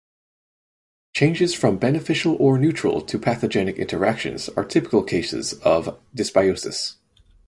Changes 1.13 1.53
from 1.53 1.77
beneficial 1.77 2.35
or 2.39 2.57
neutral 2.57 3.01
to 3.01 3.19
pathogenic 3.19 3.77
interactions 3.77 4.49
are 4.57 4.65
typical 4.65 5.03
cases 5.03 5.53
of 5.63 5.99
dysbiosis. 6.15 6.95